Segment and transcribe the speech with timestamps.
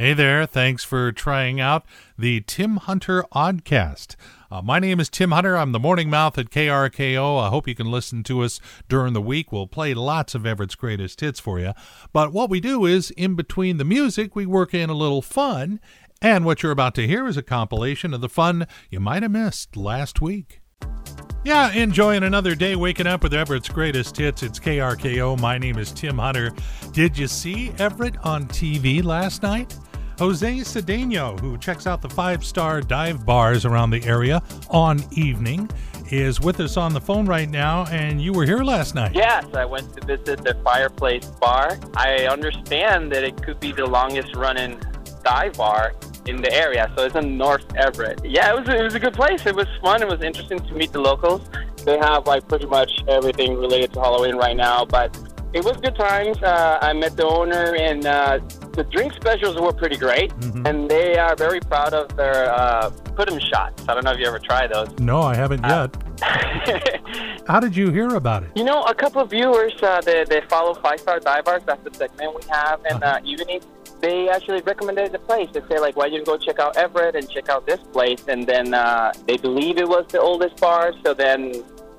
[0.00, 1.84] Hey there, thanks for trying out
[2.16, 4.14] the Tim Hunter Oddcast.
[4.48, 5.56] Uh, my name is Tim Hunter.
[5.56, 7.42] I'm the morning mouth at KRKO.
[7.44, 9.50] I hope you can listen to us during the week.
[9.50, 11.72] We'll play lots of Everett's greatest hits for you.
[12.12, 15.80] But what we do is, in between the music, we work in a little fun.
[16.22, 19.32] And what you're about to hear is a compilation of the fun you might have
[19.32, 20.60] missed last week.
[21.42, 24.44] Yeah, enjoying another day waking up with Everett's greatest hits.
[24.44, 25.40] It's KRKO.
[25.40, 26.52] My name is Tim Hunter.
[26.92, 29.74] Did you see Everett on TV last night?
[30.18, 35.70] Jose Cedeno, who checks out the five star dive bars around the area on evening,
[36.10, 37.86] is with us on the phone right now.
[37.86, 39.14] And you were here last night.
[39.14, 41.78] Yes, I went to visit the Fireplace Bar.
[41.96, 44.80] I understand that it could be the longest running
[45.22, 45.94] dive bar
[46.26, 46.92] in the area.
[46.96, 48.20] So it's in North Everett.
[48.24, 49.46] Yeah, it was it was a good place.
[49.46, 50.02] It was fun.
[50.02, 51.48] It was interesting to meet the locals.
[51.84, 55.16] They have like pretty much everything related to Halloween right now, but
[55.52, 56.42] it was good times.
[56.42, 58.40] Uh, I met the owner, and uh,
[58.78, 60.30] the drink specials were pretty great.
[60.40, 60.66] Mm-hmm.
[60.66, 63.82] And they are very proud of their uh, pudding shots.
[63.88, 64.88] I don't know if you ever tried those.
[64.98, 67.00] No, I haven't Uh, yet.
[67.46, 68.50] How did you hear about it?
[68.54, 71.62] You know, a couple of viewers uh, they, they follow Five Star Dive Bars.
[71.66, 73.60] That's the segment we have in uh, evening.
[74.00, 75.48] They actually recommended the place.
[75.52, 78.22] They say like, "Why don't you go check out Everett and check out this place?"
[78.28, 80.92] And then uh, they believe it was the oldest bar.
[81.04, 81.40] So then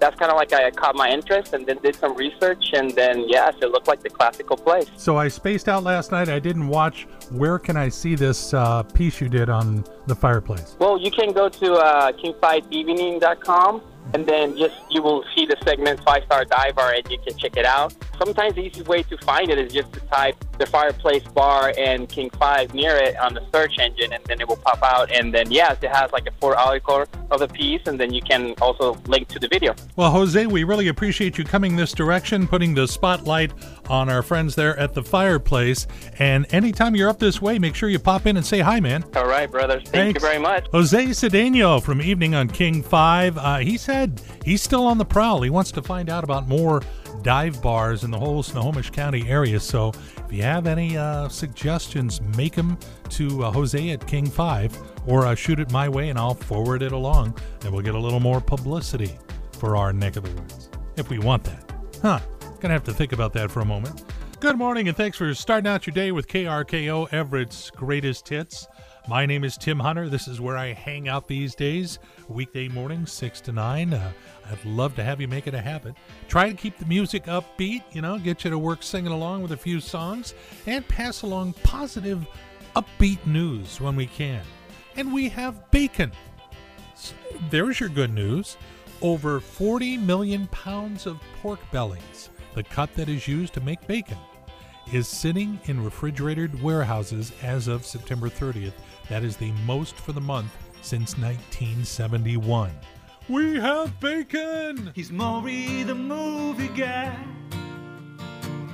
[0.00, 2.72] that's kind of like I caught my interest and then did some research.
[2.72, 4.88] And then yes, it looked like the classical place.
[4.96, 6.28] So I spaced out last night.
[6.28, 7.06] I didn't watch.
[7.30, 10.76] Where can I see this uh, piece you did on the fireplace?
[10.78, 13.82] Well, you can go to uh, king5evening.com
[14.14, 17.56] and then just you will see the segment Five Star Diver and you can check
[17.56, 17.94] it out.
[18.18, 22.08] Sometimes the easiest way to find it is just to type the fireplace bar and
[22.08, 25.10] King Five near it on the search engine and then it will pop out.
[25.10, 28.22] And then yes, it has like a full article of the piece and then you
[28.22, 29.74] can also link to the video.
[29.96, 33.52] Well, Jose, we really appreciate you coming this direction, putting the spotlight
[33.88, 35.86] on our friends there at the fireplace.
[36.18, 39.04] And anytime you're up this way, make sure you pop in and say hi, man.
[39.16, 39.82] All right, brothers.
[39.84, 40.22] Thank Thanks.
[40.22, 40.66] you very much.
[40.72, 43.38] Jose Cedeno from Evening on King 5.
[43.38, 45.42] Uh, he said he's still on the prowl.
[45.42, 46.82] He wants to find out about more
[47.22, 49.60] dive bars in the whole Snohomish County area.
[49.60, 49.92] So
[50.24, 52.78] if you have any uh, suggestions, make them
[53.10, 56.82] to uh, Jose at King 5 or uh, shoot it my way and I'll forward
[56.82, 59.18] it along and we'll get a little more publicity
[59.52, 61.72] for our neck of the woods if we want that.
[62.02, 62.20] Huh.
[62.60, 64.04] Gonna have to think about that for a moment.
[64.40, 68.66] Good morning and thanks for starting out your day with KRKO Everett's greatest hits.
[69.08, 70.10] My name is Tim Hunter.
[70.10, 71.98] This is where I hang out these days,
[72.28, 73.94] weekday mornings, 6 to 9.
[73.94, 74.12] Uh,
[74.50, 75.94] I'd love to have you make it a habit.
[76.28, 79.52] Try to keep the music upbeat, you know, get you to work singing along with
[79.52, 80.34] a few songs,
[80.66, 82.26] and pass along positive,
[82.76, 84.42] upbeat news when we can.
[84.96, 86.12] And we have bacon.
[86.92, 87.14] S-
[87.48, 88.58] There's your good news.
[89.00, 94.18] Over 40 million pounds of pork bellies, the cut that is used to make bacon,
[94.92, 98.72] is sitting in refrigerated warehouses as of September 30th.
[99.08, 100.50] That is the most for the month
[100.82, 102.70] since 1971.
[103.28, 104.90] We have bacon!
[104.94, 107.16] He's Maury the movie guy.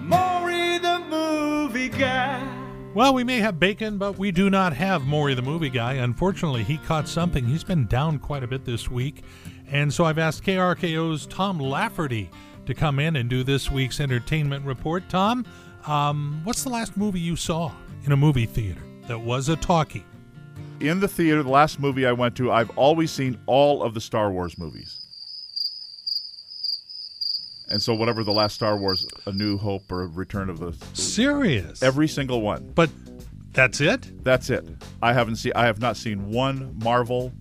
[0.00, 2.46] Maury the movie guy.
[2.94, 5.94] Well, we may have bacon, but we do not have Maury the movie guy.
[5.94, 7.44] Unfortunately, he caught something.
[7.44, 9.24] He's been down quite a bit this week.
[9.66, 12.30] And so I've asked KRKO's Tom Lafferty
[12.66, 15.08] to come in and do this week's entertainment report.
[15.08, 15.44] Tom,
[15.86, 17.72] um, what's the last movie you saw
[18.04, 20.04] in a movie theater that was a talkie?
[20.80, 24.00] in the theater, the last movie I went to, I've always seen all of the
[24.00, 25.00] Star Wars movies.
[27.70, 31.82] And so, whatever the last Star Wars, A New Hope or Return of the, Serious.
[31.82, 32.70] every single one.
[32.74, 32.90] but
[33.52, 34.22] that's it?
[34.24, 34.66] That's it.
[35.00, 35.52] I haven't seen.
[35.56, 37.32] I have not seen one Marvel,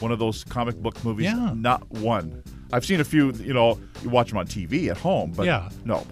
[0.00, 1.26] one of those comic book movies.
[1.26, 1.52] Yeah.
[1.54, 2.42] Not one.
[2.72, 3.32] I've seen a few.
[3.32, 5.68] You know, you watch them on TV at home, but Yeah.
[5.84, 6.06] no.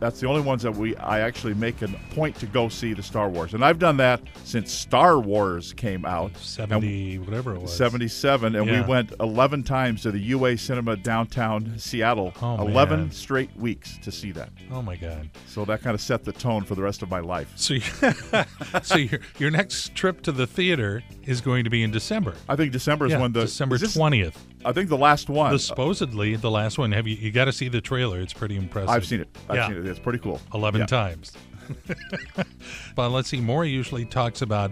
[0.00, 0.96] That's the only ones that we.
[0.96, 4.20] I actually make a point to go see the Star Wars, and I've done that
[4.44, 6.34] since Star Wars came out.
[6.38, 7.76] 70, whatever it was.
[7.76, 8.80] 77 and Yeah.
[8.82, 12.32] we went 11 times to the UA Cinema downtown Seattle.
[12.40, 13.10] Oh, 11 man.
[13.10, 14.50] straight weeks to see that.
[14.70, 15.28] Oh, my God.
[15.46, 17.52] So that kind of set the tone for the rest of my life.
[17.56, 17.80] So, you-
[18.82, 22.34] so your, your next trip to the theater is going to be in December.
[22.48, 24.34] I think December is yeah, when the December 20th.
[24.64, 25.52] I think the last one.
[25.52, 26.92] The supposedly the last one.
[26.92, 27.14] Have you?
[27.16, 28.20] You got to see the trailer.
[28.20, 28.90] It's pretty impressive.
[28.90, 29.28] I've seen it.
[29.48, 29.68] I've Yeah.
[29.68, 29.86] seen it.
[29.86, 30.40] It's pretty cool.
[30.52, 30.86] eleven Yeah.
[30.86, 31.32] times.
[32.96, 33.40] but let's see.
[33.40, 34.70] Maury usually talks about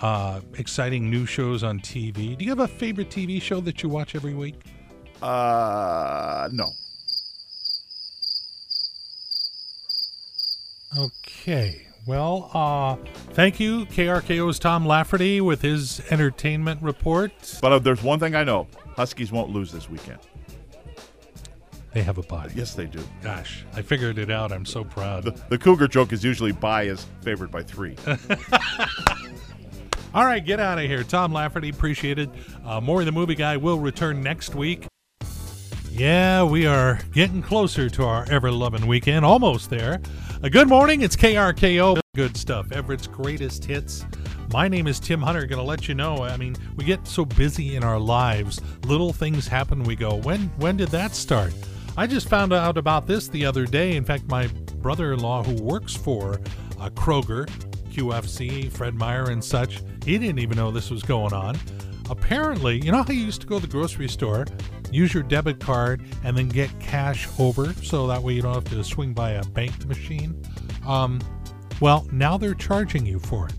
[0.00, 2.36] uh, exciting new shows on TV.
[2.38, 4.54] Do you have a favorite TV show that you watch every week?
[5.22, 6.66] Uh, no.
[10.96, 11.86] Okay.
[12.06, 12.96] Well, uh,
[13.34, 17.32] thank you, KRKO's Tom Lafferty with his entertainment report.
[17.60, 18.66] But uh, there's one thing I know:
[18.98, 20.18] Huskies won't lose this weekend.
[21.94, 22.52] They have a body.
[22.56, 22.98] Yes, they do.
[23.22, 24.50] Gosh, I figured it out.
[24.50, 25.22] I'm so proud.
[25.22, 27.94] The, the Cougar joke is usually by is favored by three.
[30.14, 31.04] All right, get out of here.
[31.04, 32.28] Tom Lafferty, appreciate it.
[32.64, 34.88] Uh, Maury the Movie Guy will return next week.
[35.92, 39.24] Yeah, we are getting closer to our ever loving weekend.
[39.24, 40.00] Almost there.
[40.42, 41.02] Uh, good morning.
[41.02, 42.00] It's KRKO.
[42.18, 42.72] Good stuff.
[42.72, 44.04] Everett's greatest hits.
[44.52, 45.46] My name is Tim Hunter.
[45.46, 46.24] Going to let you know.
[46.24, 48.60] I mean, we get so busy in our lives.
[48.86, 49.84] Little things happen.
[49.84, 51.54] We go, when when did that start?
[51.96, 53.94] I just found out about this the other day.
[53.94, 54.48] In fact, my
[54.82, 56.40] brother-in-law who works for
[56.80, 57.46] uh, Kroger,
[57.92, 61.56] QFC, Fred Meyer, and such, he didn't even know this was going on.
[62.10, 64.44] Apparently, you know how you used to go to the grocery store,
[64.90, 68.64] use your debit card, and then get cash over so that way you don't have
[68.64, 70.42] to swing by a bank machine?
[70.84, 71.20] Um,
[71.80, 73.54] well, now they're charging you for it.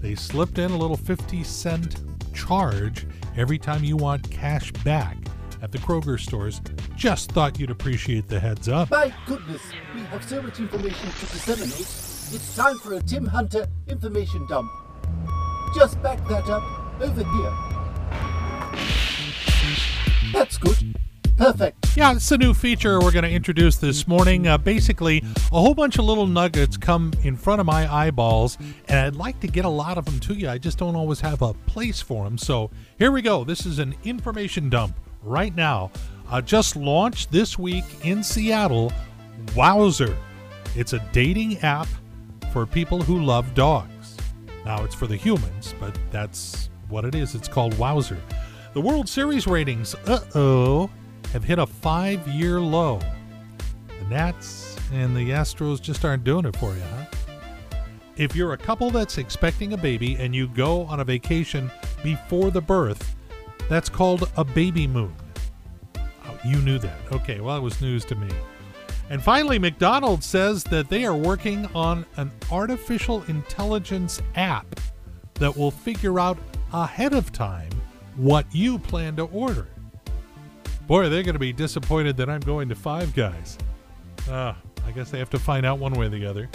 [0.00, 2.00] They slipped in a little 50 cent
[2.34, 3.06] charge
[3.36, 5.16] every time you want cash back
[5.62, 6.60] at the Kroger stores.
[6.96, 8.90] Just thought you'd appreciate the heads up.
[8.90, 9.62] My goodness,
[9.94, 11.80] we have so much information to disseminate.
[11.80, 14.70] It's time for a Tim Hunter information dump.
[15.74, 16.62] Just back that up
[17.00, 17.52] over here.
[20.32, 20.94] That's good.
[21.40, 21.96] Perfect.
[21.96, 24.46] Yeah, it's a new feature we're going to introduce this morning.
[24.46, 28.58] Uh, basically, a whole bunch of little nuggets come in front of my eyeballs,
[28.88, 30.50] and I'd like to get a lot of them to you.
[30.50, 32.36] I just don't always have a place for them.
[32.36, 33.42] So here we go.
[33.42, 35.90] This is an information dump right now.
[36.28, 38.92] Uh, just launched this week in Seattle.
[39.56, 40.14] Wowzer.
[40.76, 41.88] It's a dating app
[42.52, 44.18] for people who love dogs.
[44.66, 47.34] Now, it's for the humans, but that's what it is.
[47.34, 48.20] It's called Wowzer.
[48.74, 50.90] The World Series ratings, uh oh,
[51.32, 53.00] have hit a five year low.
[53.88, 57.04] The Nats and the Astros just aren't doing it for you, huh?
[58.16, 61.70] If you're a couple that's expecting a baby and you go on a vacation
[62.02, 63.14] before the birth,
[63.68, 65.14] that's called a baby moon.
[65.96, 66.98] Oh, you knew that.
[67.12, 68.28] Okay, well, it was news to me.
[69.08, 74.66] And finally, McDonald's says that they are working on an artificial intelligence app
[75.34, 76.38] that will figure out
[76.72, 77.70] ahead of time
[78.16, 79.66] what you plan to order.
[80.90, 83.56] Boy, they're going to be disappointed that I'm going to Five Guys.
[84.28, 86.48] Ah, I guess they have to find out one way or the other.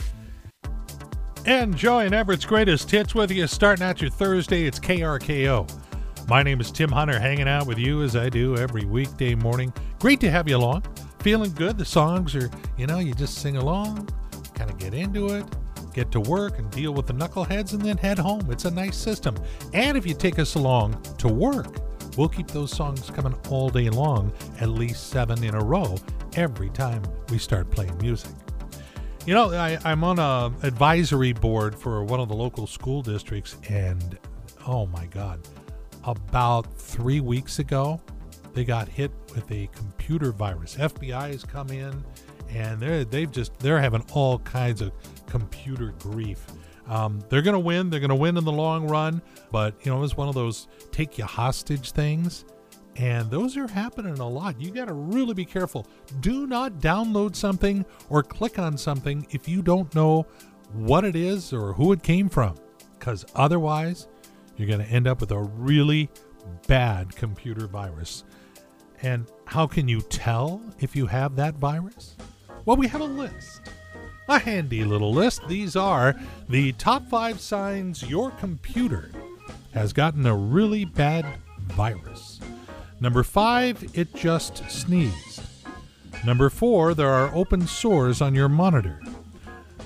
[1.45, 4.65] And Joy and Everett's greatest hits with you starting out your Thursday.
[4.65, 6.27] It's KRKO.
[6.27, 9.71] My name is Tim Hunter, hanging out with you as I do every weekday morning.
[9.99, 10.83] Great to have you along.
[11.19, 11.77] Feeling good.
[11.77, 14.09] The songs are, you know, you just sing along,
[14.53, 15.45] kind of get into it,
[15.93, 18.51] get to work and deal with the knuckleheads, and then head home.
[18.51, 19.37] It's a nice system.
[19.73, 21.84] And if you take us along to work,
[22.17, 25.95] we'll keep those songs coming all day long, at least seven in a row,
[26.35, 28.31] every time we start playing music.
[29.25, 33.57] You know, I, I'm on a advisory board for one of the local school districts,
[33.69, 34.17] and
[34.67, 35.39] oh my God,
[36.03, 37.99] about three weeks ago,
[38.53, 40.75] they got hit with a computer virus.
[40.75, 42.05] FBI has come in,
[42.49, 44.91] and they're they've just they're having all kinds of
[45.27, 46.45] computer grief.
[46.87, 47.89] Um, they're going to win.
[47.89, 49.21] They're going to win in the long run,
[49.51, 52.45] but you know it's one of those take you hostage things,
[52.95, 54.59] and those are happening a lot.
[54.61, 55.87] You got to really be careful.
[56.19, 60.27] Do not download something or click on something if you don't know
[60.73, 62.55] what it is or who it came from,
[62.99, 64.07] because otherwise
[64.57, 66.09] you're going to end up with a really
[66.67, 68.23] bad computer virus.
[69.01, 72.15] And how can you tell if you have that virus?
[72.65, 73.61] Well, we have a list.
[74.27, 75.47] A handy little list.
[75.47, 76.15] These are
[76.49, 79.11] the top five signs your computer
[79.73, 81.25] has gotten a really bad
[81.67, 82.39] virus.
[82.99, 85.41] Number five, it just sneezed.
[86.25, 88.99] Number four, there are open sores on your monitor.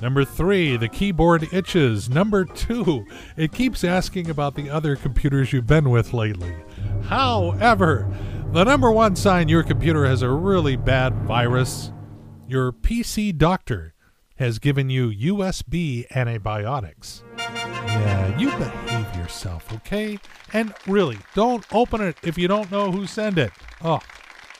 [0.01, 2.09] Number three, the keyboard itches.
[2.09, 3.05] Number two,
[3.35, 6.55] it keeps asking about the other computers you've been with lately.
[7.03, 8.09] However,
[8.53, 11.91] the number one sign your computer has a really bad virus
[12.47, 13.93] your PC doctor
[14.39, 17.23] has given you USB antibiotics.
[17.37, 20.17] Yeah, you behave yourself, okay?
[20.53, 23.51] And really, don't open it if you don't know who sent it.
[23.83, 23.99] Oh,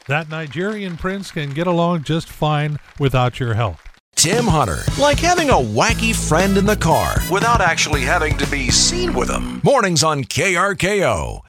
[0.07, 3.77] that Nigerian prince can get along just fine without your help.
[4.15, 8.69] Tim Hunter, like having a wacky friend in the car without actually having to be
[8.69, 9.61] seen with him.
[9.63, 11.37] Mornings on KRKO.